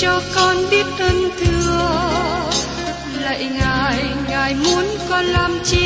[0.00, 2.50] cho con biết ơn thương,
[3.20, 5.85] lạy ngài ngài muốn con làm chi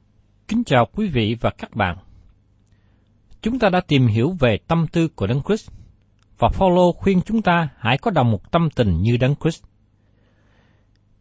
[0.51, 1.97] Kính chào quý vị và các bạn.
[3.41, 5.71] Chúng ta đã tìm hiểu về tâm tư của Đấng Christ
[6.37, 9.63] và Phaolô khuyên chúng ta hãy có đồng một tâm tình như Đấng Christ.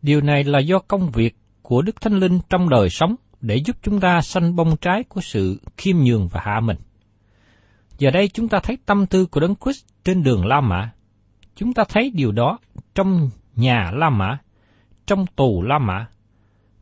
[0.03, 3.77] Điều này là do công việc của Đức Thánh Linh trong đời sống để giúp
[3.83, 6.77] chúng ta sanh bông trái của sự khiêm nhường và hạ mình.
[7.99, 10.91] Giờ đây chúng ta thấy tâm tư của Đấng Christ trên đường La Mã.
[11.57, 12.59] Chúng ta thấy điều đó
[12.95, 14.39] trong nhà La Mã,
[15.07, 16.07] trong tù La Mã,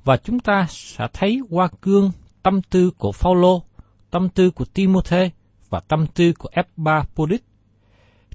[0.05, 2.11] và chúng ta sẽ thấy qua gương
[2.49, 3.63] tâm tư của Phaolô,
[4.11, 5.31] tâm tư của Timôthê
[5.71, 7.47] và tâm tư của Epaphroditus.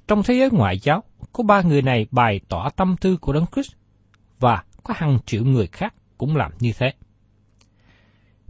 [0.08, 1.02] Trong thế giới ngoại giáo,
[1.32, 3.72] có ba người này bày tỏ tâm tư của Đấng Christ
[4.40, 6.92] và có hàng triệu người khác cũng làm như thế.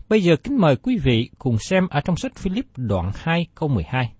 [0.09, 3.69] Bây giờ kính mời quý vị cùng xem ở trong sách Philip đoạn 2 câu
[3.69, 4.13] 12.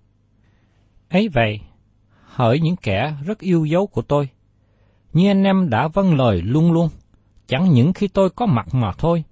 [1.09, 1.59] Ấy vậy,
[2.23, 4.29] hỡi những kẻ rất yêu dấu của tôi,
[5.13, 6.89] như anh em đã vâng lời luôn luôn,
[7.47, 9.23] chẳng những khi tôi có mặt mà thôi,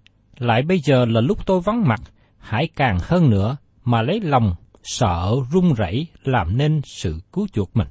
[0.43, 2.01] lại bây giờ là lúc tôi vắng mặt,
[2.37, 7.77] hãy càng hơn nữa mà lấy lòng sợ run rẩy làm nên sự cứu chuộc
[7.77, 7.87] mình.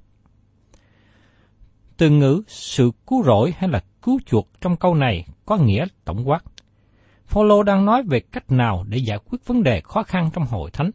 [1.96, 6.28] Từ ngữ sự cứu rỗi hay là cứu chuộc trong câu này có nghĩa tổng
[6.28, 6.44] quát.
[7.26, 10.70] Phaolô đang nói về cách nào để giải quyết vấn đề khó khăn trong hội
[10.70, 10.90] thánh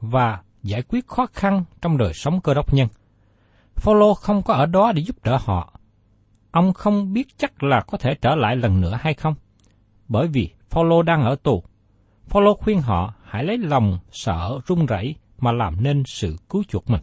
[0.00, 2.88] và giải quyết khó khăn trong đời sống cơ đốc nhân.
[3.74, 5.80] Phaolô không có ở đó để giúp đỡ họ.
[6.50, 9.34] Ông không biết chắc là có thể trở lại lần nữa hay không,
[10.08, 11.62] bởi vì Phaolô đang ở tù.
[12.26, 16.90] Phaolô khuyên họ hãy lấy lòng sợ run rẩy mà làm nên sự cứu chuộc
[16.90, 17.00] mình.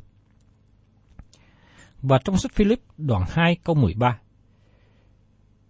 [2.02, 4.20] Và trong sách Philip đoạn 2 câu 13.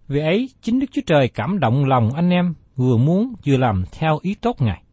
[0.07, 3.83] Vì ấy, chính Đức Chúa Trời cảm động lòng anh em vừa muốn vừa làm
[3.91, 4.83] theo ý tốt Ngài.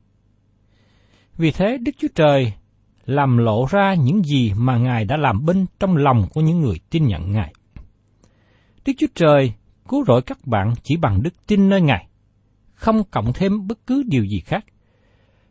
[1.37, 2.53] Vì thế, Đức Chúa Trời
[3.05, 6.81] làm lộ ra những gì mà Ngài đã làm bên trong lòng của những người
[6.91, 7.53] tin nhận Ngài.
[8.87, 9.53] Đức Chúa Trời
[9.89, 12.07] cứu rỗi các bạn chỉ bằng đức tin nơi Ngài,
[12.77, 14.65] không cộng thêm bất cứ điều gì khác.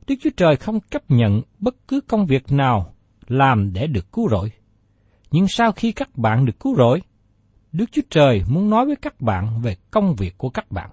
[0.07, 2.93] Đức Chúa Trời không chấp nhận bất cứ công việc nào
[3.27, 4.51] làm để được cứu rỗi.
[5.31, 7.01] Nhưng sau khi các bạn được cứu rỗi,
[7.71, 10.89] Đức Chúa Trời muốn nói với các bạn về công việc của các bạn.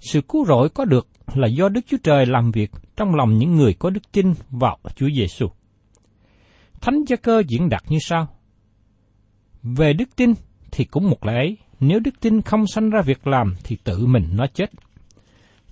[0.00, 3.56] Sự cứu rỗi có được là do Đức Chúa Trời làm việc trong lòng những
[3.56, 5.46] người có đức tin vào Chúa Giêsu.
[6.80, 8.28] Thánh Gia Cơ diễn đạt như sau:
[9.62, 10.34] Về đức tin
[10.72, 14.06] thì cũng một lẽ ấy, nếu đức tin không sanh ra việc làm thì tự
[14.06, 14.70] mình nó chết.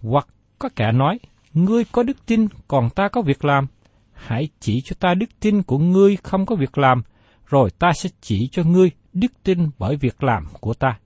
[0.02, 0.26] Hoặc
[0.58, 1.19] có kẻ nói,
[1.55, 3.67] ngươi có đức tin còn ta có việc làm,
[4.12, 7.02] hãy chỉ cho ta đức tin của ngươi không có việc làm,
[7.47, 10.99] rồi ta sẽ chỉ cho ngươi đức tin bởi việc làm của ta.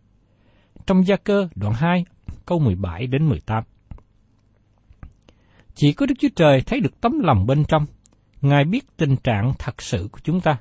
[0.86, 2.04] Trong gia cơ đoạn 2,
[2.46, 3.64] câu 17 đến 18.
[5.74, 7.86] Chỉ có Đức Chúa Trời thấy được tấm lòng bên trong.
[8.40, 10.56] Ngài biết tình trạng thật sự của chúng ta.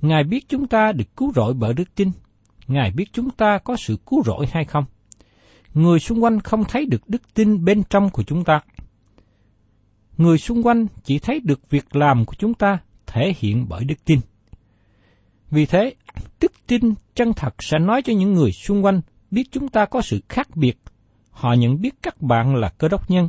[0.00, 2.10] Ngài biết chúng ta được cứu rỗi bởi đức tin.
[2.66, 4.84] Ngài biết chúng ta có sự cứu rỗi hay không.
[5.74, 8.60] Người xung quanh không thấy được đức tin bên trong của chúng ta.
[10.16, 14.04] Người xung quanh chỉ thấy được việc làm của chúng ta thể hiện bởi đức
[14.04, 14.20] tin.
[15.50, 15.94] Vì thế,
[16.40, 20.00] đức tin chân thật sẽ nói cho những người xung quanh biết chúng ta có
[20.02, 20.78] sự khác biệt.
[21.30, 23.28] Họ nhận biết các bạn là cơ đốc nhân.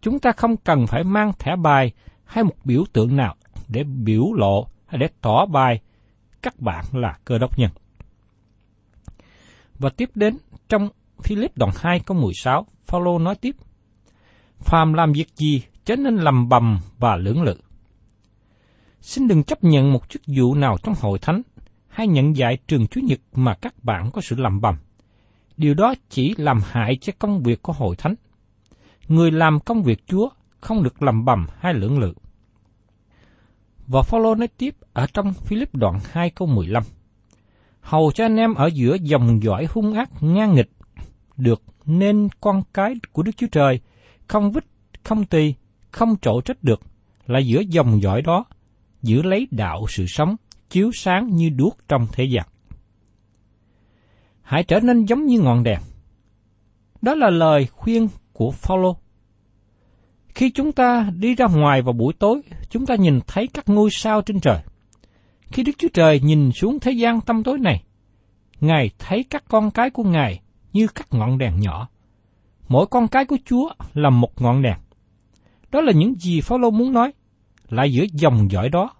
[0.00, 1.92] Chúng ta không cần phải mang thẻ bài
[2.24, 3.34] hay một biểu tượng nào
[3.68, 5.80] để biểu lộ hay để tỏ bài
[6.42, 7.70] các bạn là cơ đốc nhân.
[9.78, 10.36] Và tiếp đến
[10.68, 10.88] trong
[11.22, 13.56] Philip đoạn 2 câu 16, Phaolô nói tiếp:
[14.58, 17.56] Phàm làm việc gì chớ nên lầm bầm và lưỡng lự.
[19.00, 21.42] Xin đừng chấp nhận một chức vụ nào trong hội thánh
[21.88, 24.76] hay nhận dạy trường Chúa Nhật mà các bạn có sự lầm bầm.
[25.56, 28.14] Điều đó chỉ làm hại cho công việc của hội thánh.
[29.08, 30.28] Người làm công việc Chúa
[30.60, 32.14] không được lầm bầm hay lưỡng lự.
[33.86, 36.82] Và Phaolô nói tiếp ở trong Philip đoạn 2 câu 15.
[37.80, 40.70] Hầu cho anh em ở giữa dòng dõi hung ác ngang nghịch,
[41.36, 43.80] được nên con cái của Đức Chúa Trời,
[44.28, 44.64] không vứt
[45.04, 45.54] không tì,
[45.90, 46.80] không trổ trách được,
[47.26, 48.44] là giữa dòng dõi đó,
[49.02, 50.36] giữ lấy đạo sự sống,
[50.70, 52.46] chiếu sáng như đuốc trong thế gian.
[54.42, 55.80] Hãy trở nên giống như ngọn đèn.
[57.02, 58.96] Đó là lời khuyên của Phaolô.
[60.34, 62.40] Khi chúng ta đi ra ngoài vào buổi tối,
[62.70, 64.58] chúng ta nhìn thấy các ngôi sao trên trời.
[65.52, 67.84] Khi Đức Chúa Trời nhìn xuống thế gian tâm tối này,
[68.60, 70.40] Ngài thấy các con cái của Ngài
[70.74, 71.88] như các ngọn đèn nhỏ.
[72.68, 74.78] Mỗi con cái của Chúa là một ngọn đèn.
[75.70, 77.12] Đó là những gì Phaolô muốn nói,
[77.68, 78.90] lại giữa dòng dõi đó,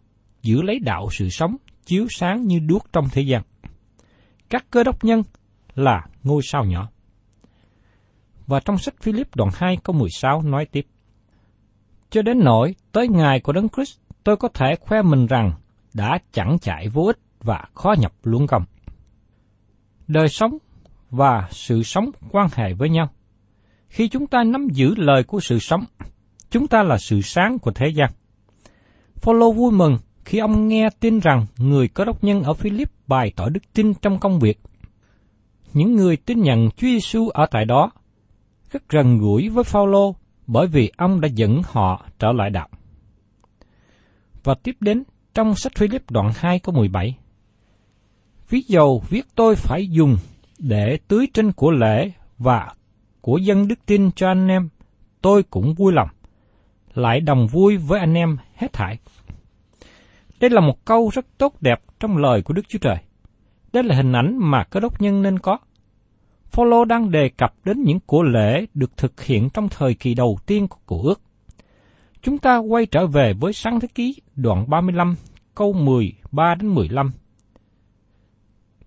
[0.43, 1.56] giữ lấy đạo sự sống,
[1.87, 3.43] chiếu sáng như đuốc trong thế gian.
[4.50, 5.23] Các cơ đốc nhân
[5.75, 6.88] là ngôi sao nhỏ.
[8.47, 10.87] Và trong sách Philip đoạn 2 câu 16 nói tiếp.
[12.11, 15.53] Cho đến nỗi tới ngày của Đấng Christ, tôi có thể khoe mình rằng
[15.94, 18.65] đã chẳng chạy vô ích và khó nhập luân công.
[20.09, 20.59] Đời sống
[21.17, 23.09] và sự sống quan hệ với nhau.
[23.89, 25.85] Khi chúng ta nắm giữ lời của sự sống,
[26.51, 28.11] chúng ta là sự sáng của thế gian.
[29.15, 33.33] Phaolô vui mừng khi ông nghe tin rằng người có đốc nhân ở Philip bày
[33.37, 34.61] tỏ đức tin trong công việc.
[35.73, 37.91] Những người tin nhận Chúa Giêsu ở tại đó
[38.71, 40.15] rất gần gũi với Phaolô
[40.47, 42.69] bởi vì ông đã dẫn họ trở lại đạo.
[44.45, 45.03] Và tiếp đến
[45.35, 47.17] trong sách Philip đoạn 2 câu 17.
[48.49, 50.17] Ví dầu viết tôi phải dùng
[50.59, 52.75] để tưới trên của lễ và
[53.21, 54.69] của dân đức tin cho anh em,
[55.23, 56.09] tôi cũng vui lòng,
[56.95, 58.99] lại đồng vui với anh em hết thảy.
[60.41, 62.97] Đây là một câu rất tốt đẹp trong lời của Đức Chúa Trời.
[63.73, 65.59] Đây là hình ảnh mà cơ đốc nhân nên có.
[66.51, 70.39] Phaolô đang đề cập đến những của lễ được thực hiện trong thời kỳ đầu
[70.47, 71.21] tiên của cổ ước.
[72.23, 75.15] Chúng ta quay trở về với sáng thế ký đoạn 35
[75.55, 77.12] câu 13 đến 15.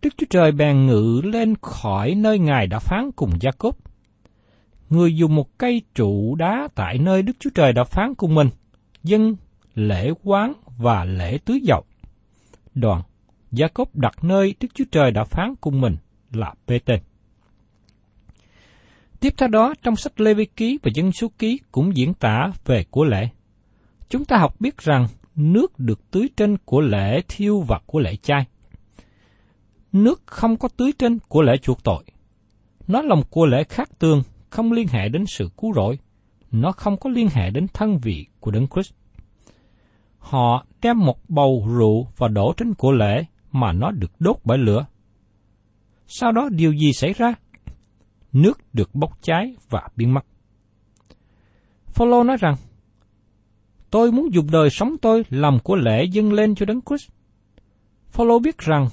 [0.07, 3.77] Đức Chúa Trời bèn ngự lên khỏi nơi Ngài đã phán cùng Gia Cốp.
[4.89, 8.50] Người dùng một cây trụ đá tại nơi Đức Chúa Trời đã phán cùng mình,
[9.04, 9.36] dân
[9.75, 11.83] lễ quán và lễ tưới dầu.
[12.76, 13.02] Đoàn,
[13.52, 15.95] Gia Cốp đặt nơi Đức Chúa Trời đã phán cùng mình
[16.31, 16.99] là Bê-tên.
[19.19, 22.52] Tiếp theo đó, trong sách Lê Vi Ký và Dân Số Ký cũng diễn tả
[22.66, 23.30] về của lễ.
[24.09, 28.16] Chúng ta học biết rằng nước được tưới trên của lễ thiêu và của lễ
[28.16, 28.45] chay.
[29.94, 32.04] Nước không có tưới trên của lễ chuộc tội.
[32.88, 36.00] Nó là một của lễ khác tương, không liên hệ đến sự cứu rỗi.
[36.52, 38.94] Nó không có liên hệ đến thân vị của Đấng Christ.
[40.20, 44.58] Họ đem một bầu rượu và đổ trên của lễ mà nó được đốt bởi
[44.58, 44.86] lửa.
[46.08, 47.34] Sau đó điều gì xảy ra?
[48.34, 50.26] Nước được bốc cháy và biến mất.
[51.88, 52.56] Phaolô nói rằng,
[53.92, 57.10] Tôi muốn dùng đời sống tôi làm của lễ dâng lên cho Đấng Christ.
[58.10, 58.88] Phaolô biết rằng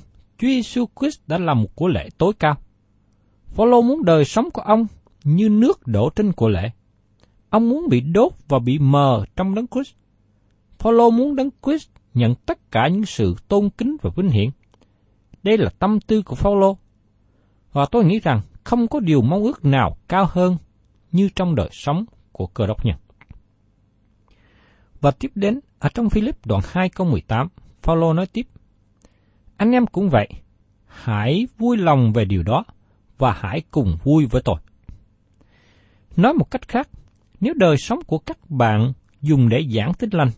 [0.45, 2.57] Chúa Giêsu Christ đã là một của lễ tối cao.
[3.47, 4.87] Phaolô muốn đời sống của ông
[5.25, 6.71] như nước đổ trên của lễ.
[7.51, 9.95] Ông muốn bị đốt và bị mờ trong Đấng Christ.
[10.79, 14.51] Phaolô muốn Đấng Christ nhận tất cả những sự tôn kính và vinh hiển.
[15.43, 16.77] Đây là tâm tư của Phaolô.
[17.73, 20.57] Và tôi nghĩ rằng không có điều mong ước nào cao hơn
[21.13, 22.97] như trong đời sống của cơ đốc nhân.
[25.01, 27.49] Và tiếp đến, ở trong Philip đoạn 2 câu 18,
[27.83, 28.47] Phaolô nói tiếp,
[29.57, 30.29] anh em cũng vậy,
[30.87, 32.65] hãy vui lòng về điều đó,
[33.19, 34.57] và hãy cùng vui với tôi.
[36.17, 36.89] Nói một cách khác,
[37.41, 38.93] nếu đời sống của các bạn
[39.23, 40.31] dùng để giảng tin lành,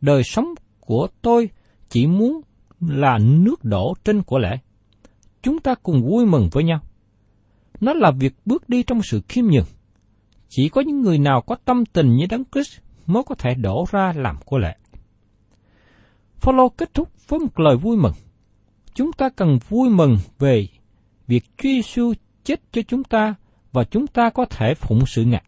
[0.00, 1.50] đời sống của tôi
[1.88, 2.40] chỉ muốn
[2.80, 4.58] là nước đổ trên của lễ.
[5.42, 6.80] Chúng ta cùng vui mừng với nhau.
[7.80, 9.66] Nó là việc bước đi trong sự khiêm nhường.
[10.48, 13.84] chỉ có những người nào có tâm tình như Đấng Christ mới có thể đổ
[13.90, 14.76] ra làm của lệ.
[16.36, 18.12] Phaolô kết thúc với một lời vui mừng.
[18.94, 20.66] Chúng ta cần vui mừng về
[21.26, 22.12] việc Chúa Giêsu
[22.44, 23.34] chết cho chúng ta
[23.72, 25.44] và chúng ta có thể phụng sự Ngài.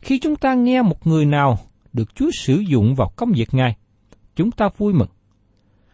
[0.00, 1.58] Khi chúng ta nghe một người nào
[1.92, 3.76] được Chúa sử dụng vào công việc Ngài,
[4.36, 5.08] chúng ta vui mừng.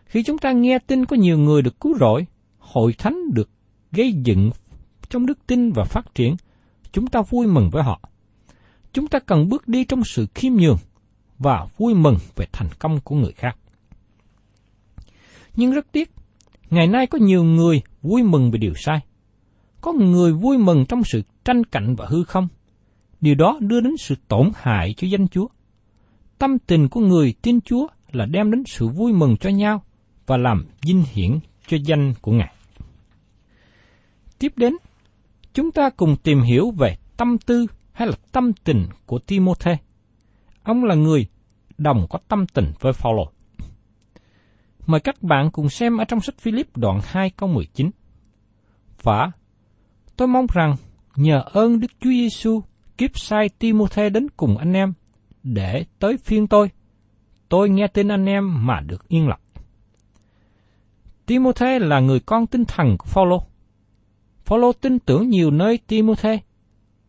[0.05, 2.27] Khi chúng ta nghe tin có nhiều người được cứu rỗi,
[2.59, 3.51] hội thánh được
[3.93, 4.51] gây dựng
[5.11, 6.37] trong đức tin và phát triển,
[6.93, 8.01] chúng ta vui mừng với họ.
[8.93, 10.79] Chúng ta cần bước đi trong sự khiêm nhường
[11.39, 13.57] và vui mừng về thành công của người khác.
[15.57, 16.11] Nhưng rất tiếc,
[16.73, 19.01] ngày nay có nhiều người vui mừng về điều sai.
[19.81, 22.49] Có người vui mừng trong sự tranh cạnh và hư không.
[23.21, 25.47] Điều đó đưa đến sự tổn hại cho danh Chúa.
[26.39, 29.83] Tâm tình của người tin Chúa là đem đến sự vui mừng cho nhau
[30.27, 32.55] và làm vinh hiển cho danh của Ngài.
[34.39, 34.77] Tiếp đến,
[35.55, 39.77] chúng ta cùng tìm hiểu về tâm tư hay là tâm tình của Timôthê.
[40.63, 41.27] Ông là người
[41.79, 43.33] đồng có tâm tình với Phaolô.
[44.87, 47.91] Mời các bạn cùng xem ở trong sách Philip đoạn 2 câu 19.
[49.03, 49.33] Và
[50.17, 50.77] tôi mong rằng
[51.17, 52.63] nhờ ơn Đức Chúa Giêsu
[52.99, 54.93] kiếp sai Timôthê đến cùng anh em
[55.43, 56.71] để tới phiên tôi.
[57.49, 59.41] Tôi nghe tin anh em mà được yên lặng.
[61.27, 63.43] Timôthê là người con tinh thần của Phaolô.
[64.45, 66.39] Phaolô tin tưởng nhiều nơi Timôthê.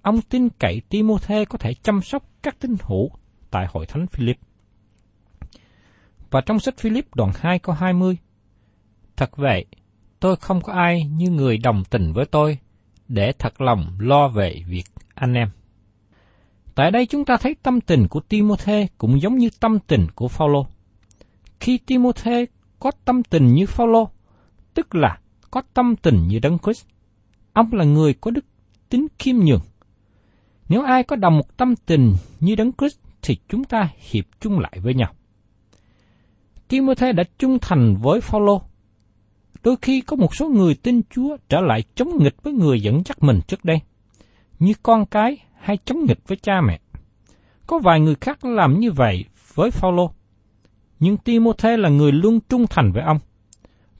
[0.01, 3.11] Ông tin cậy Timôthê có thể chăm sóc các tín hữu
[3.51, 4.37] tại hội thánh Philip.
[6.33, 8.17] Và trong sách Philip đoạn 2 câu 20,
[9.17, 9.65] Thật vậy,
[10.19, 12.57] tôi không có ai như người đồng tình với tôi
[13.07, 14.83] để thật lòng lo về việc
[15.15, 15.49] anh em.
[16.75, 20.27] Tại đây chúng ta thấy tâm tình của Timôthê cũng giống như tâm tình của
[20.27, 20.67] Phaolô.
[21.59, 22.45] Khi Timôthê
[22.79, 24.09] có tâm tình như Phaolô,
[24.73, 25.19] tức là
[25.51, 26.85] có tâm tình như Đấng Christ,
[27.53, 28.45] ông là người có đức
[28.89, 29.61] tính khiêm nhường.
[30.69, 34.59] Nếu ai có đồng một tâm tình như Đấng Christ thì chúng ta hiệp chung
[34.59, 35.13] lại với nhau.
[36.67, 38.61] Timothy đã trung thành với Phaolô.
[39.63, 43.01] Đôi khi có một số người tin Chúa trở lại chống nghịch với người dẫn
[43.05, 43.81] dắt mình trước đây,
[44.59, 46.79] như con cái hay chống nghịch với cha mẹ.
[47.67, 50.11] Có vài người khác làm như vậy với Phaolô.
[50.99, 53.19] Nhưng Timothy là người luôn trung thành với ông.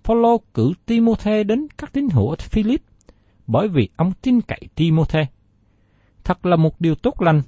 [0.04, 2.82] Phaolô cử Timothy đến các tín hữu ở Philip
[3.48, 5.20] bởi vì ông tin cậy Timothy.
[6.24, 7.42] Thật là một điều tốt lành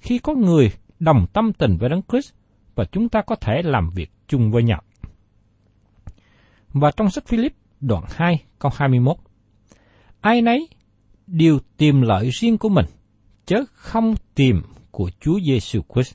[0.00, 2.32] khi có người đồng tâm tình với Đấng Christ
[2.74, 4.82] và chúng ta có thể làm việc chung với nhau.
[6.72, 9.16] Và trong sách Philip đoạn 2 câu 21
[10.20, 10.68] Ai nấy
[11.26, 12.86] đều tìm lợi riêng của mình,
[13.46, 16.14] chứ không tìm của Chúa Giêsu Christ.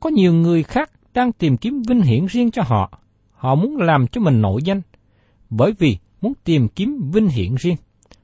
[0.00, 2.98] Có nhiều người khác đang tìm kiếm vinh hiển riêng cho họ.
[3.30, 4.82] Họ muốn làm cho mình nổi danh,
[5.50, 7.76] bởi vì muốn tìm kiếm vinh hiển riêng.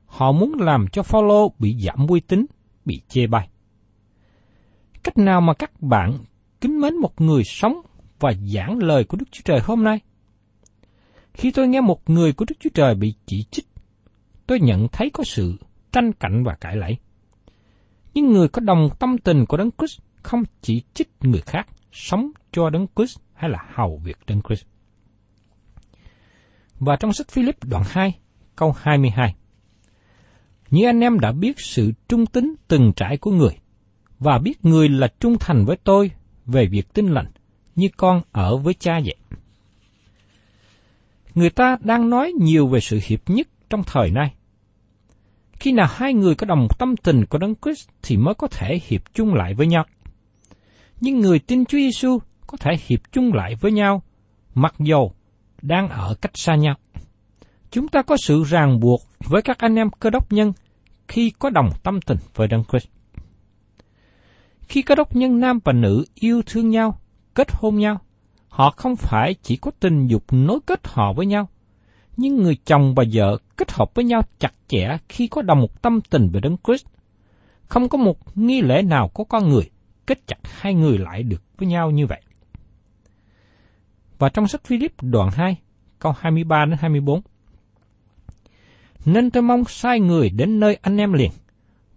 [0.06, 2.46] Họ muốn làm cho Phaolô bị giảm uy tín,
[2.84, 3.48] bị chê bai.
[5.02, 6.18] Cách nào mà các bạn
[6.60, 7.80] kính mến một người sống
[8.20, 10.00] và giảng lời của Đức Chúa Trời hôm nay?
[11.32, 13.66] Khi tôi nghe một người của Đức Chúa Trời bị chỉ trích,
[14.46, 15.56] tôi nhận thấy có sự
[15.92, 16.96] tranh cạnh và cãi lẫy.
[18.14, 22.30] Nhưng người có đồng tâm tình của Đấng Christ không chỉ trích người khác sống
[22.52, 24.64] cho Đấng Christ hay là hầu việc Đấng Christ.
[26.78, 28.18] Và trong sách Philip đoạn 2,
[28.56, 29.34] câu 22.
[30.70, 33.58] Như anh em đã biết sự trung tín từng trải của người,
[34.18, 36.10] và biết người là trung thành với tôi
[36.46, 37.26] về việc tin lành,
[37.78, 39.16] như con ở với cha vậy.
[41.34, 44.34] Người ta đang nói nhiều về sự hiệp nhất trong thời nay.
[45.52, 48.80] Khi nào hai người có đồng tâm tình của Đấng Christ thì mới có thể
[48.86, 49.84] hiệp chung lại với nhau.
[51.00, 54.02] Nhưng người tin Chúa Giêsu có thể hiệp chung lại với nhau,
[54.54, 55.12] mặc dầu
[55.62, 56.74] đang ở cách xa nhau.
[57.70, 60.52] Chúng ta có sự ràng buộc với các anh em cơ đốc nhân
[61.08, 62.86] khi có đồng tâm tình với Đấng Christ.
[64.68, 67.00] Khi cơ đốc nhân nam và nữ yêu thương nhau,
[67.38, 68.00] kết hôn nhau,
[68.48, 71.48] họ không phải chỉ có tình dục nối kết họ với nhau,
[72.16, 75.82] nhưng người chồng và vợ kết hợp với nhau chặt chẽ khi có đồng một
[75.82, 76.86] tâm tình về Đấng Christ.
[77.66, 79.70] Không có một nghi lễ nào có con người
[80.06, 82.22] kết chặt hai người lại được với nhau như vậy.
[84.18, 85.56] Và trong sách Philip đoạn 2,
[85.98, 87.20] câu 23 đến 24.
[89.04, 91.30] Nên tôi mong sai người đến nơi anh em liền,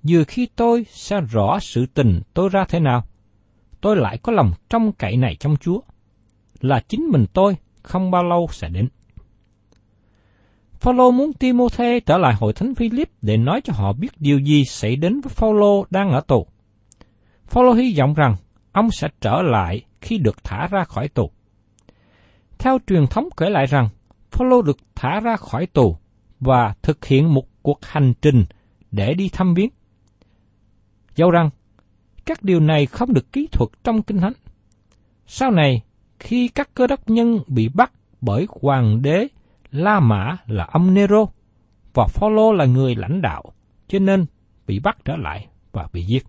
[0.03, 3.03] vừa khi tôi sẽ rõ sự tình tôi ra thế nào,
[3.81, 5.79] tôi lại có lòng trong cậy này trong Chúa,
[6.61, 8.87] là chính mình tôi không bao lâu sẽ đến.
[10.73, 14.65] Phaolô muốn Timôthê trở lại hội thánh Philip để nói cho họ biết điều gì
[14.65, 16.47] xảy đến với Phaolô đang ở tù.
[17.45, 18.35] Phaolô hy vọng rằng
[18.71, 21.31] ông sẽ trở lại khi được thả ra khỏi tù.
[22.59, 23.89] Theo truyền thống kể lại rằng,
[24.31, 25.97] Phaolô được thả ra khỏi tù
[26.39, 28.45] và thực hiện một cuộc hành trình
[28.91, 29.69] để đi thăm viếng.
[31.15, 31.49] Dẫu rằng,
[32.25, 34.33] các điều này không được kỹ thuật trong Kinh Thánh.
[35.27, 35.81] Sau này,
[36.19, 39.27] khi các cơ đốc nhân bị bắt bởi hoàng đế
[39.71, 41.25] La Mã là ông Nero,
[41.93, 43.43] và Phaolô là người lãnh đạo,
[43.87, 44.25] cho nên
[44.67, 46.25] bị bắt trở lại và bị giết.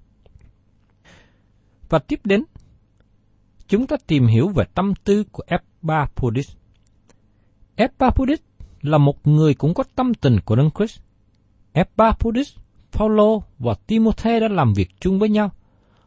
[1.89, 2.45] Và tiếp đến,
[3.69, 6.57] chúng ta tìm hiểu về tâm tư của Epaphroditus.
[7.77, 8.45] Epaphroditus
[8.83, 11.01] là một người cũng có tâm tình của Đấng Christ.
[11.73, 12.57] Epaphroditus,
[12.93, 15.51] Phaolô và Timôthê đã làm việc chung với nhau.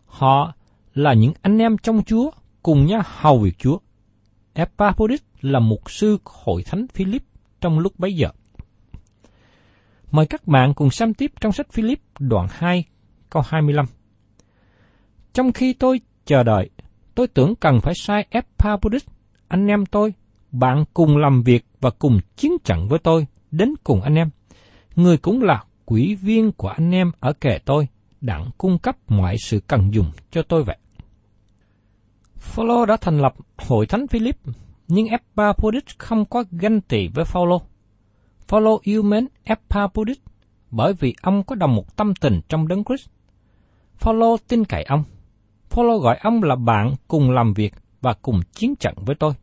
[0.05, 0.53] Họ
[0.93, 2.31] là những anh em trong Chúa
[2.63, 3.77] cùng nhau hầu việc Chúa.
[4.53, 7.23] Epaphroditus là mục sư hội thánh Philip
[7.61, 8.29] trong lúc bấy giờ.
[10.11, 12.85] Mời các bạn cùng xem tiếp trong sách Philip đoạn 2
[13.29, 13.85] câu 25.
[15.33, 16.69] Trong khi tôi chờ đợi,
[17.15, 19.07] tôi tưởng cần phải sai Epaphroditus,
[19.47, 20.13] anh em tôi,
[20.51, 24.29] bạn cùng làm việc và cùng chiến trận với tôi, đến cùng anh em.
[24.95, 27.87] Người cũng là quỹ viên của anh em ở kề tôi,
[28.25, 30.77] đặng cung cấp mọi sự cần dùng cho tôi vậy.
[32.37, 34.37] Phaolô đã thành lập hội thánh Philip,
[34.87, 37.61] nhưng Epaphroditus không có ganh tị với Phaolô.
[38.47, 40.23] Phaolô yêu mến Epaphroditus
[40.71, 43.09] bởi vì ông có đồng một tâm tình trong đấng Christ.
[43.95, 45.03] Phaolô tin cậy ông.
[45.69, 49.33] Phaolô gọi ông là bạn cùng làm việc và cùng chiến trận với tôi.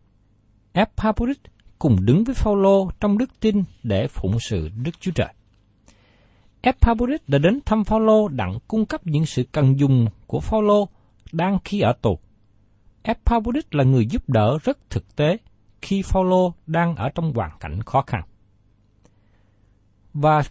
[0.73, 5.35] Epaphroditus cùng đứng với Phaolô trong đức tin để phụng sự Đức Chúa Trời.
[6.63, 10.89] Epaphroditus đã đến thăm Phaolô đặng cung cấp những sự cần dùng của Phaolô
[11.33, 12.19] đang khi ở tù.
[13.03, 15.37] Epaphroditus là người giúp đỡ rất thực tế
[15.83, 18.23] khi Phaolô đang ở trong hoàn cảnh khó khăn.
[20.15, 20.43] Và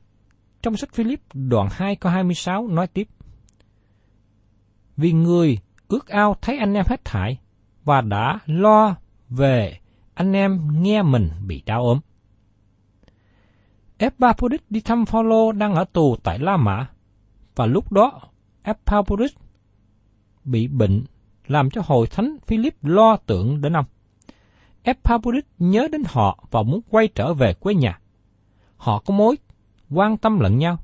[0.62, 3.08] trong sách Philip đoạn 2 câu 26 nói tiếp.
[4.98, 7.40] Vì người ước ao thấy anh em hết thải
[7.84, 8.96] và đã lo
[9.30, 9.80] về
[10.14, 12.00] anh em nghe mình bị đau ốm.
[14.02, 16.88] Epaphroditus đi thăm Phaolô đang ở tù tại La Mã
[17.56, 18.22] và lúc đó,
[18.64, 19.38] Epaphroditus
[20.44, 21.04] bị bệnh
[21.48, 23.86] làm cho hội thánh Philip lo tưởng đến ông.
[24.84, 28.00] Epaphroditus nhớ đến họ và muốn quay trở về quê nhà.
[28.78, 29.36] Họ có mối
[29.90, 30.78] quan tâm lẫn nhau.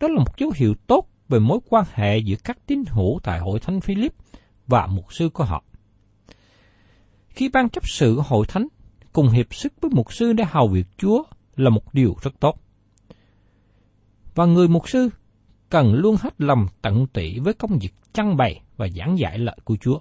[0.00, 3.40] Đó là một dấu hiệu tốt về mối quan hệ giữa các tín hữu tại
[3.40, 4.14] hội thánh Philip
[4.66, 5.64] và mục sư của họ.
[7.28, 8.66] Khi ban chấp sự hội thánh
[9.12, 11.22] cùng hiệp sức với mục sư để hầu việc Chúa
[11.56, 12.60] là một điều rất tốt.
[14.34, 15.08] Và người mục sư
[15.70, 19.56] cần luôn hết lòng tận tụy với công việc chăn bày và giảng dạy lợi
[19.64, 19.98] của Chúa.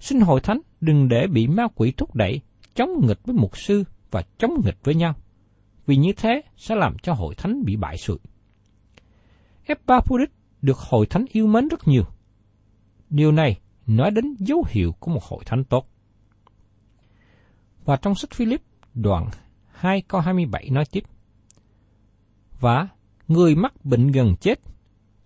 [0.00, 2.40] Xin hội thánh đừng để bị ma quỷ thúc đẩy,
[2.74, 5.14] chống nghịch với mục sư và chống nghịch với nhau,
[5.86, 8.18] vì như thế sẽ làm cho hội thánh bị bại sụi.
[9.64, 12.04] Epaphroditus được hội thánh yêu mến rất nhiều.
[13.10, 15.88] Điều này nói đến dấu hiệu của một hội thánh tốt.
[17.84, 18.62] Và trong sách Philip
[18.94, 19.28] đoạn
[19.84, 21.04] 2 câu 27 nói tiếp.
[22.60, 22.88] Và
[23.28, 24.60] người mắc bệnh gần chết,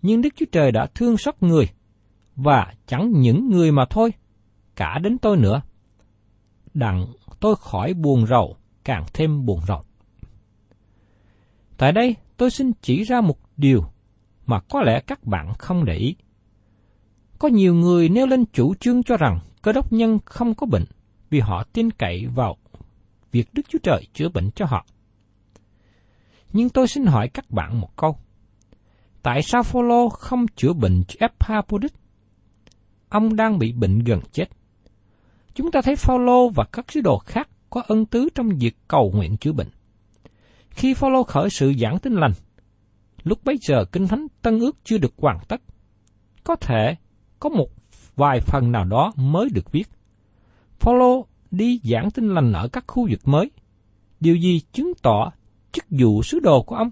[0.01, 1.65] nhưng Đức Chúa Trời đã thương xót người,
[2.35, 4.13] và chẳng những người mà thôi,
[4.75, 5.61] cả đến tôi nữa.
[6.73, 7.07] Đặng
[7.39, 9.81] tôi khỏi buồn rầu, càng thêm buồn rầu.
[11.77, 13.83] Tại đây, tôi xin chỉ ra một điều
[14.45, 16.15] mà có lẽ các bạn không để ý.
[17.39, 20.85] Có nhiều người nêu lên chủ trương cho rằng cơ đốc nhân không có bệnh
[21.29, 22.57] vì họ tin cậy vào
[23.31, 24.85] việc Đức Chúa Trời chữa bệnh cho họ.
[26.53, 28.17] Nhưng tôi xin hỏi các bạn một câu.
[29.21, 31.99] Tại sao Phaolô không chữa bệnh cho Epaphroditus?
[33.09, 34.45] Ông đang bị bệnh gần chết.
[35.53, 39.11] Chúng ta thấy Phaolô và các sứ đồ khác có ân tứ trong việc cầu
[39.15, 39.69] nguyện chữa bệnh.
[40.69, 42.31] Khi Phaolô khởi sự giảng tin lành,
[43.23, 45.61] lúc bấy giờ kinh thánh Tân ước chưa được hoàn tất.
[46.43, 46.95] Có thể
[47.39, 47.69] có một
[48.15, 49.89] vài phần nào đó mới được viết.
[50.79, 53.51] Phaolô đi giảng tin lành ở các khu vực mới.
[54.19, 55.31] Điều gì chứng tỏ
[55.71, 56.91] chức vụ sứ đồ của ông?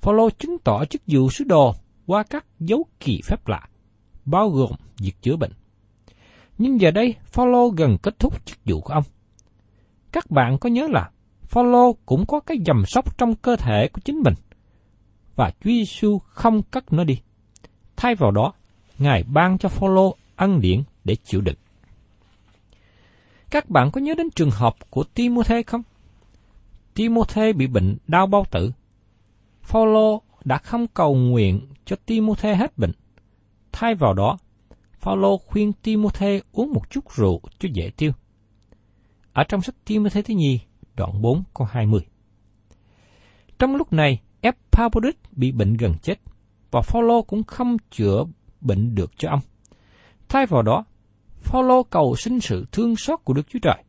[0.00, 1.74] Phaolô chứng tỏ chức vụ sứ đồ
[2.06, 3.68] qua các dấu kỳ phép lạ,
[4.24, 5.52] bao gồm việc chữa bệnh.
[6.58, 9.04] Nhưng giờ đây, Phaolô gần kết thúc chức vụ của ông.
[10.12, 11.10] Các bạn có nhớ là
[11.42, 14.34] Phaolô cũng có cái dầm sóc trong cơ thể của chính mình,
[15.36, 17.20] và Chúa Giêsu không cất nó đi.
[17.96, 18.52] Thay vào đó,
[18.98, 21.56] Ngài ban cho Phaolô ân điển để chịu đựng.
[23.56, 25.82] Các bạn có nhớ đến trường hợp của Timôthê không?
[26.94, 28.72] Timôthê bị bệnh đau bao tử.
[29.62, 32.92] Phaolô đã không cầu nguyện cho Timôthê hết bệnh.
[33.72, 34.38] Thay vào đó,
[34.98, 38.12] Phaolô khuyên Timôthê uống một chút rượu cho dễ tiêu.
[39.32, 40.60] Ở trong sách Timôthê thứ nhì,
[40.96, 42.00] đoạn 4 câu 20.
[43.58, 46.20] Trong lúc này, Epaphroditus bị bệnh gần chết,
[46.70, 48.24] và Phaolô cũng không chữa
[48.60, 49.40] bệnh được cho ông.
[50.28, 50.84] Thay vào đó,
[51.46, 53.84] Phaolô cầu xin sự thương xót của Đức Chúa Trời.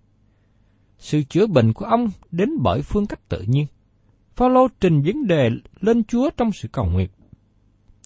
[0.98, 3.66] Sự chữa bệnh của ông đến bởi phương cách tự nhiên.
[4.36, 7.10] Phaolô trình vấn đề lên Chúa trong sự cầu nguyện.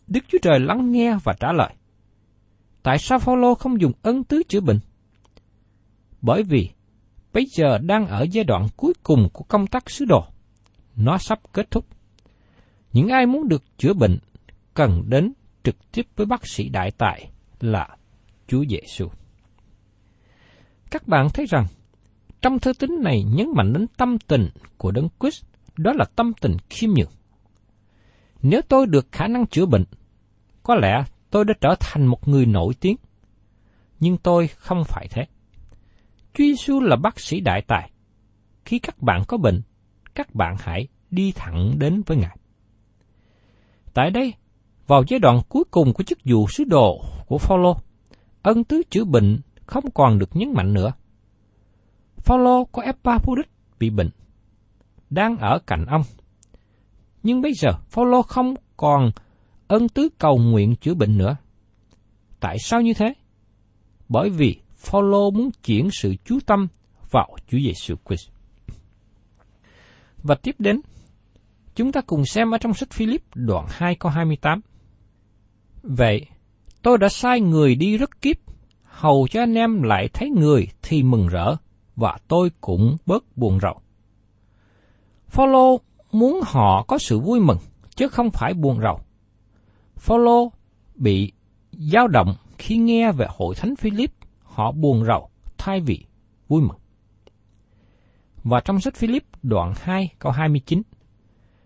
[0.08, 1.74] Đức Chúa Trời lắng nghe và trả lời.
[2.84, 4.80] Tại sao Phaolô không dùng ân tứ chữa bệnh?
[6.22, 6.70] Bởi vì
[7.34, 10.24] bây giờ đang ở giai đoạn cuối cùng của công tác sứ đồ.
[10.96, 11.86] Nó sắp kết thúc.
[12.94, 14.18] Những ai muốn được chữa bệnh
[14.74, 15.34] cần đến
[15.64, 17.98] trực tiếp với bác sĩ đại tài là
[18.48, 19.08] Chúa Giêsu.
[20.92, 21.66] Các bạn thấy rằng,
[22.42, 25.44] trong thư tín này nhấn mạnh đến tâm tình của Đấng Christ,
[25.78, 27.12] đó là tâm tình khiêm nhường.
[28.42, 29.84] Nếu tôi được khả năng chữa bệnh,
[30.64, 32.96] có lẽ tôi đã trở thành một người nổi tiếng.
[34.00, 35.26] Nhưng tôi không phải thế.
[36.34, 37.92] Chúa Giêsu là bác sĩ đại tài.
[38.66, 39.62] Khi các bạn có bệnh,
[40.16, 42.38] các bạn hãy đi thẳng đến với Ngài.
[43.94, 44.34] Tại đây,
[44.88, 47.78] vào giai đoạn cuối cùng của chức vụ sứ đồ của Phaolô,
[48.42, 49.40] ân tứ chữa bệnh
[49.72, 50.94] không còn được nhấn mạnh nữa.
[52.18, 54.10] Phaolô có Epaphroditus bị bệnh,
[55.10, 56.02] đang ở cạnh ông.
[57.24, 59.12] Nhưng bây giờ Phaolô không còn
[59.68, 61.36] ân tứ cầu nguyện chữa bệnh nữa.
[62.40, 63.14] Tại sao như thế?
[64.10, 66.68] Bởi vì Phaolô muốn chuyển sự chú tâm
[67.12, 68.30] vào Chúa Giêsu Christ.
[70.24, 70.82] Và tiếp đến,
[71.76, 74.62] chúng ta cùng xem ở trong sách Philip đoạn 2 câu 28.
[75.84, 76.26] Vậy,
[76.82, 78.51] tôi đã sai người đi rất kiếp,
[79.02, 81.56] hầu cho anh em lại thấy người thì mừng rỡ,
[81.96, 83.82] và tôi cũng bớt buồn rầu.
[85.28, 85.80] Phaolô
[86.12, 87.58] muốn họ có sự vui mừng,
[87.96, 89.00] chứ không phải buồn rầu.
[89.96, 90.52] Phaolô
[90.96, 91.32] bị
[91.72, 94.12] dao động khi nghe về hội thánh Philip,
[94.44, 96.06] họ buồn rầu thay vì
[96.48, 96.80] vui mừng.
[98.44, 100.82] Và trong sách Philip đoạn 2 câu 29,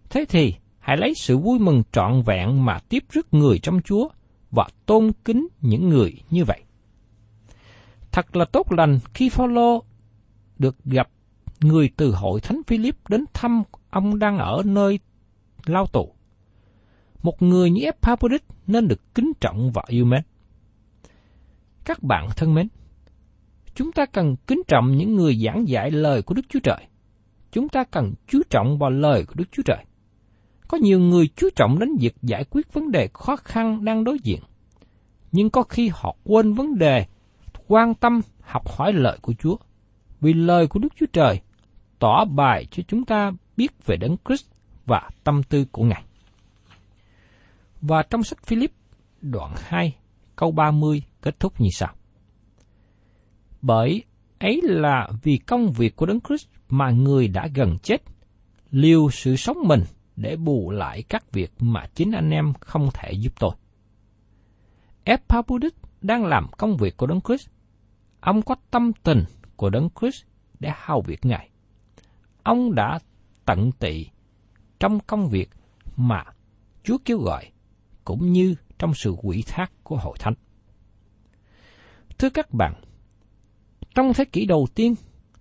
[0.09, 4.09] Thế thì hãy lấy sự vui mừng trọn vẹn mà tiếp rước người trong Chúa
[4.51, 6.64] và tôn kính những người như vậy.
[8.15, 9.83] Thật là tốt lành khi Phaolô
[10.57, 11.09] được gặp
[11.61, 14.99] người từ hội thánh Philip đến thăm ông đang ở nơi
[15.65, 16.13] lao tù.
[17.23, 20.21] Một người như Epaphroditus nên được kính trọng và yêu mến.
[21.85, 22.67] Các bạn thân mến,
[23.73, 26.87] chúng ta cần kính trọng những người giảng dạy lời của Đức Chúa Trời.
[27.51, 29.85] Chúng ta cần chú trọng vào lời của Đức Chúa Trời.
[30.67, 34.17] Có nhiều người chú trọng đến việc giải quyết vấn đề khó khăn đang đối
[34.23, 34.39] diện.
[35.31, 37.05] Nhưng có khi họ quên vấn đề
[37.67, 39.55] quan tâm học hỏi lời của Chúa.
[40.21, 41.41] Vì lời của Đức Chúa Trời
[41.99, 44.45] tỏ bài cho chúng ta biết về Đấng Christ
[44.85, 46.03] và tâm tư của Ngài.
[47.81, 48.71] Và trong sách Philip
[49.21, 49.95] đoạn 2
[50.35, 51.93] câu 30 kết thúc như sau.
[53.61, 54.03] Bởi
[54.39, 58.01] ấy là vì công việc của Đấng Christ mà người đã gần chết,
[58.71, 59.83] liều sự sống mình
[60.15, 63.51] để bù lại các việc mà chính anh em không thể giúp tôi.
[65.03, 67.49] Epaphroditus đang làm công việc của Đấng Christ.
[68.25, 69.23] Ông có tâm tình
[69.55, 70.23] của Đấng Christ
[70.59, 71.49] để hao việc Ngài.
[72.43, 72.99] Ông đã
[73.45, 74.05] tận tị
[74.79, 75.49] trong công việc
[75.95, 76.23] mà
[76.83, 77.51] Chúa kêu gọi,
[78.03, 80.33] cũng như trong sự quỷ thác của hội thánh.
[82.17, 82.73] Thưa các bạn,
[83.95, 84.95] trong thế kỷ đầu tiên,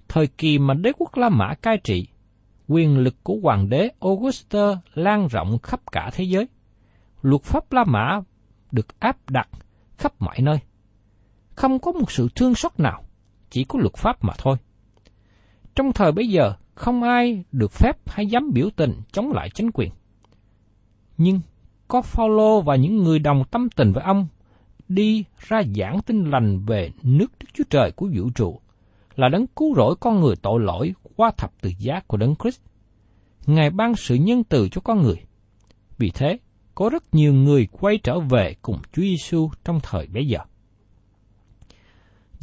[0.08, 2.08] thời kỳ mà đế quốc La Mã cai trị,
[2.68, 4.60] quyền lực của hoàng đế Auguste
[4.94, 6.48] lan rộng khắp cả thế giới.
[7.22, 8.20] Luật pháp La Mã
[8.72, 9.48] được áp đặt
[9.98, 10.58] khắp mọi nơi.
[11.54, 13.04] Không có một sự thương xót nào,
[13.50, 14.56] chỉ có luật pháp mà thôi.
[15.74, 19.70] Trong thời bấy giờ, không ai được phép hay dám biểu tình chống lại chính
[19.74, 19.90] quyền.
[21.16, 21.40] Nhưng
[21.88, 24.26] có Phaolô và những người đồng tâm tình với ông
[24.88, 28.60] đi ra giảng tin lành về nước Đức Chúa Trời của vũ trụ
[29.16, 32.60] là đấng cứu rỗi con người tội lỗi qua thập tự giá của đấng Christ.
[33.46, 35.16] Ngài ban sự nhân từ cho con người.
[35.98, 36.38] Vì thế,
[36.74, 40.38] có rất nhiều người quay trở về cùng Chúa Giêsu trong thời bấy giờ.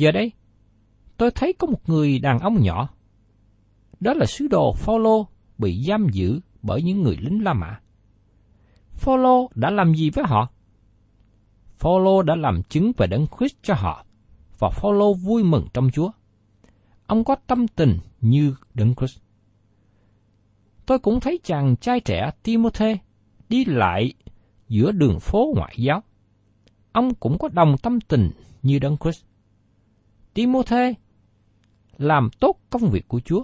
[0.02, 0.32] Giờ đây,
[1.18, 2.90] tôi thấy có một người đàn ông nhỏ.
[4.00, 7.80] Đó là sứ đồ Phaolô bị giam giữ bởi những người lính La Mã.
[8.94, 10.50] Phaolô đã làm gì với họ?
[11.78, 14.06] Phaolô đã làm chứng về đấng Christ cho họ
[14.60, 16.12] và Phaolô vui mừng trong Chúa.
[17.08, 19.20] Ông có tâm tình như đấng Christ.
[20.86, 22.96] Tôi cũng thấy chàng trai trẻ Timothy
[23.50, 24.14] đi lại
[24.70, 26.04] giữa đường phố ngoại giáo.
[26.92, 29.31] Ông cũng có đồng tâm tình như đấng Christ.
[30.34, 30.94] Timothy
[31.98, 33.44] làm tốt công việc của Chúa.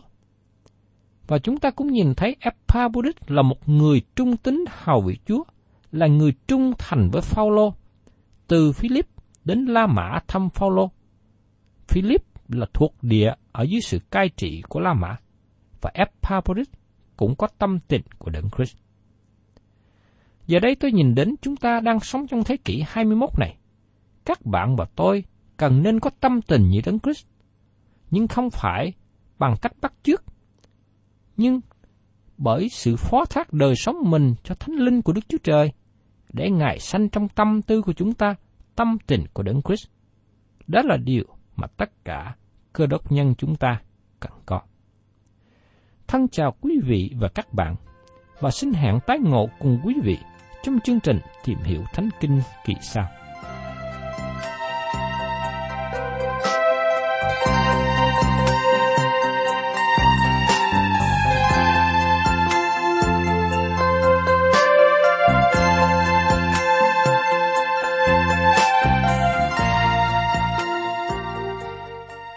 [1.28, 5.44] Và chúng ta cũng nhìn thấy Epaphroditus là một người trung tín hầu việc Chúa,
[5.92, 7.74] là người trung thành với Phaolô,
[8.48, 9.08] từ Philip
[9.46, 10.92] đến La Mã thăm Phaolô.
[11.88, 15.16] Philip là thuộc địa ở dưới sự cai trị của La Mã,
[15.82, 16.74] và Epaphroditus
[17.18, 18.78] cũng có tâm tình của Đấng Christ.
[20.48, 23.58] Giờ đây tôi nhìn đến chúng ta đang sống trong thế kỷ 21 này.
[24.26, 25.24] Các bạn và tôi
[25.58, 27.26] cần nên có tâm tình như Đấng Christ,
[28.12, 28.94] nhưng không phải
[29.40, 30.24] bằng cách bắt chước,
[31.38, 31.60] nhưng
[32.38, 35.72] bởi sự phó thác đời sống mình cho Thánh Linh của Đức Chúa Trời,
[36.34, 38.36] để Ngài sanh trong tâm tư của chúng ta
[38.76, 39.88] tâm tình của Đấng Christ.
[40.68, 42.36] Đó là điều mà tất cả
[42.74, 43.82] cơ đốc nhân chúng ta
[44.20, 44.62] cần có.
[46.08, 47.76] Thân chào quý vị và các bạn
[48.40, 50.18] và xin hẹn tái ngộ cùng quý vị
[50.64, 53.17] trong chương trình tìm hiểu Thánh Kinh kỳ sau.